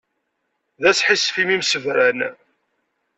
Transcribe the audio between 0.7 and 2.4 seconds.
D asḥissef imi msebran.